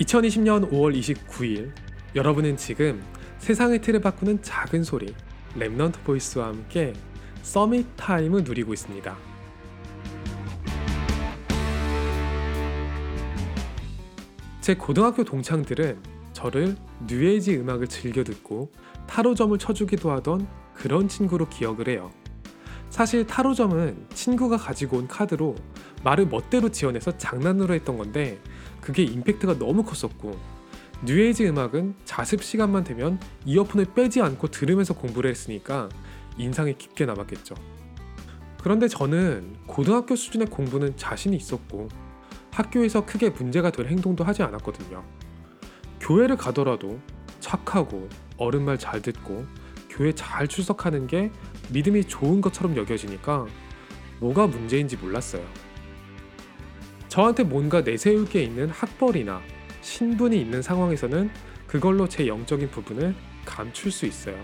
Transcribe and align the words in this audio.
2020년 0.00 0.70
5월 0.70 0.94
29일 0.98 1.72
여러분은 2.14 2.58
지금 2.58 3.02
세상의 3.38 3.80
틀을 3.80 4.00
바꾸는 4.00 4.42
작은 4.42 4.84
소리 4.84 5.14
Remnant 5.54 6.02
Voice와 6.04 6.48
함께 6.48 6.92
Summit 7.42 7.86
Time을 7.96 8.44
누리고 8.44 8.74
있습니다. 8.74 9.16
제 14.60 14.74
고등학교 14.74 15.24
동창들은 15.24 15.98
저를 16.34 16.76
뉴에이지 17.06 17.56
음악을 17.56 17.86
즐겨 17.86 18.22
듣고 18.22 18.70
타로점을 19.06 19.56
쳐주기도 19.56 20.10
하던 20.10 20.46
그런 20.74 21.08
친구로 21.08 21.48
기억을 21.48 21.88
해요. 21.88 22.10
사실 22.90 23.26
타로점은 23.26 24.06
친구가 24.14 24.56
가지고 24.56 24.98
온 24.98 25.08
카드로 25.08 25.54
말을 26.02 26.26
멋대로 26.26 26.70
지어내서 26.70 27.18
장난으로 27.18 27.74
했던 27.74 27.98
건데 27.98 28.40
그게 28.80 29.02
임팩트가 29.02 29.58
너무 29.58 29.84
컸었고 29.84 30.38
뉴에이지 31.04 31.46
음악은 31.48 31.94
자습 32.04 32.42
시간만 32.42 32.84
되면 32.84 33.20
이어폰을 33.44 33.86
빼지 33.94 34.22
않고 34.22 34.48
들으면서 34.48 34.94
공부를 34.94 35.30
했으니까 35.30 35.88
인상이 36.38 36.78
깊게 36.78 37.04
남았겠죠. 37.06 37.54
그런데 38.62 38.88
저는 38.88 39.56
고등학교 39.66 40.16
수준의 40.16 40.48
공부는 40.48 40.96
자신이 40.96 41.36
있었고 41.36 41.88
학교에서 42.50 43.04
크게 43.04 43.30
문제가 43.30 43.70
될 43.70 43.88
행동도 43.88 44.24
하지 44.24 44.42
않았거든요. 44.42 45.04
교회를 46.00 46.36
가더라도 46.36 46.98
착하고 47.40 48.08
어른 48.38 48.64
말 48.64 48.78
잘 48.78 49.02
듣고 49.02 49.44
교회 49.96 50.12
잘 50.12 50.46
출석하는 50.46 51.06
게 51.06 51.32
믿음이 51.70 52.04
좋은 52.04 52.42
것처럼 52.42 52.76
여겨지니까 52.76 53.46
뭐가 54.20 54.46
문제인지 54.46 54.98
몰랐어요. 54.98 55.42
저한테 57.08 57.44
뭔가 57.44 57.80
내세울 57.80 58.28
게 58.28 58.42
있는 58.42 58.68
학벌이나 58.68 59.40
신분이 59.80 60.38
있는 60.38 60.60
상황에서는 60.60 61.30
그걸로 61.66 62.06
제 62.08 62.26
영적인 62.26 62.70
부분을 62.70 63.14
감출 63.46 63.90
수 63.90 64.04
있어요. 64.04 64.36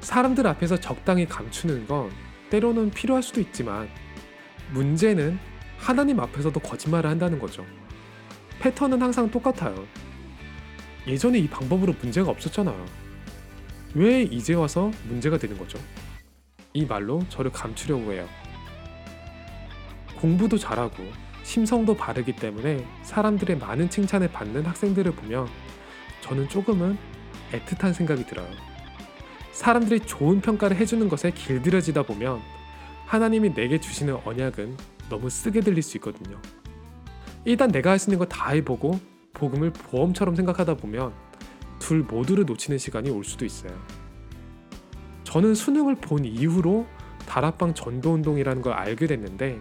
사람들 0.00 0.46
앞에서 0.46 0.78
적당히 0.80 1.26
감추는 1.26 1.86
건 1.86 2.10
때로는 2.50 2.90
필요할 2.90 3.22
수도 3.22 3.40
있지만 3.40 3.88
문제는 4.72 5.38
하나님 5.78 6.18
앞에서도 6.18 6.58
거짓말을 6.58 7.08
한다는 7.08 7.38
거죠. 7.38 7.64
패턴은 8.58 9.00
항상 9.00 9.30
똑같아요. 9.30 9.86
예전에 11.06 11.38
이 11.38 11.48
방법으로 11.48 11.94
문제가 12.00 12.30
없었잖아요. 12.30 13.09
왜 13.94 14.22
이제 14.22 14.54
와서 14.54 14.90
문제가 15.08 15.38
되는 15.38 15.58
거죠? 15.58 15.78
이 16.72 16.84
말로 16.86 17.20
저를 17.28 17.50
감추려고 17.50 18.12
해요. 18.12 18.28
공부도 20.20 20.58
잘하고 20.58 21.02
심성도 21.42 21.96
바르기 21.96 22.36
때문에 22.36 22.86
사람들의 23.02 23.58
많은 23.58 23.90
칭찬을 23.90 24.30
받는 24.30 24.64
학생들을 24.66 25.12
보면 25.12 25.48
저는 26.20 26.48
조금은 26.48 26.96
애틋한 27.52 27.92
생각이 27.94 28.24
들어요. 28.26 28.48
사람들이 29.52 30.00
좋은 30.00 30.40
평가를 30.40 30.76
해주는 30.76 31.08
것에 31.08 31.32
길들여지다 31.32 32.04
보면 32.04 32.40
하나님이 33.06 33.52
내게 33.54 33.80
주시는 33.80 34.18
언약은 34.24 34.76
너무 35.08 35.28
쓰게 35.28 35.60
들릴 35.60 35.82
수 35.82 35.96
있거든요. 35.96 36.40
일단 37.44 37.70
내가 37.72 37.90
할 37.90 37.98
수 37.98 38.10
있는 38.10 38.18
거 38.20 38.26
다 38.26 38.50
해보고 38.50 39.00
복음을 39.32 39.72
보험처럼 39.72 40.36
생각하다 40.36 40.74
보면 40.74 41.12
둘 41.80 42.04
모두를 42.04 42.44
놓치는 42.44 42.78
시간이 42.78 43.10
올 43.10 43.24
수도 43.24 43.44
있어요. 43.44 43.76
저는 45.24 45.56
수능을 45.56 45.96
본 45.96 46.24
이후로 46.24 46.86
다락방 47.26 47.74
전도운동이라는 47.74 48.62
걸 48.62 48.72
알게 48.74 49.08
됐는데 49.08 49.60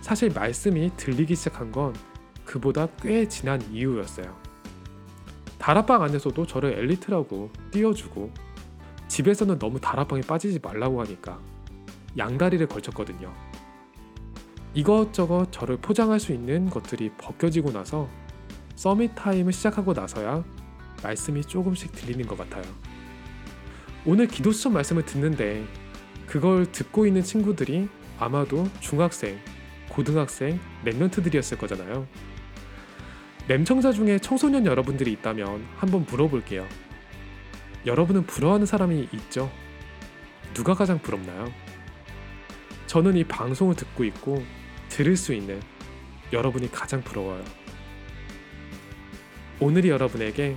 사실 0.00 0.30
말씀이 0.30 0.90
들리기 0.96 1.34
시작한 1.34 1.70
건 1.70 1.94
그보다 2.46 2.86
꽤 3.02 3.28
지난 3.28 3.60
이후였어요. 3.70 4.34
다락방 5.58 6.02
안에서도 6.02 6.46
저를 6.46 6.78
엘리트라고 6.78 7.50
띄워주고 7.70 8.30
집에서는 9.08 9.58
너무 9.58 9.80
다락방에 9.80 10.22
빠지지 10.22 10.60
말라고 10.62 11.02
하니까 11.02 11.38
양다리를 12.16 12.66
걸쳤거든요. 12.68 13.32
이것저것 14.74 15.50
저를 15.50 15.78
포장할 15.78 16.20
수 16.20 16.32
있는 16.32 16.70
것들이 16.70 17.10
벗겨지고 17.18 17.72
나서 17.72 18.08
서밋 18.76 19.14
타임을 19.14 19.52
시작하고 19.52 19.92
나서야 19.92 20.44
말씀이 21.02 21.42
조금씩 21.42 21.92
들리는 21.92 22.26
것 22.26 22.36
같아요. 22.36 22.64
오늘 24.04 24.26
기도 24.26 24.52
수업 24.52 24.72
말씀을 24.72 25.04
듣는데 25.04 25.66
그걸 26.26 26.70
듣고 26.70 27.06
있는 27.06 27.22
친구들이 27.22 27.88
아마도 28.18 28.68
중학생, 28.80 29.38
고등학생, 29.88 30.58
랩런트들이었을 30.84 31.58
거잖아요. 31.58 32.06
램청자 33.48 33.92
중에 33.92 34.18
청소년 34.18 34.66
여러분들이 34.66 35.12
있다면 35.12 35.64
한번 35.76 36.04
물어볼게요. 36.08 36.66
여러분은 37.86 38.26
부러워하는 38.26 38.66
사람이 38.66 39.08
있죠? 39.12 39.50
누가 40.52 40.74
가장 40.74 41.00
부럽나요? 41.00 41.50
저는 42.86 43.16
이 43.16 43.24
방송을 43.24 43.74
듣고 43.74 44.04
있고 44.04 44.44
들을 44.88 45.16
수 45.16 45.32
있는 45.32 45.60
여러분이 46.32 46.70
가장 46.70 47.02
부러워요. 47.02 47.44
오늘이 49.60 49.88
여러분에게 49.88 50.56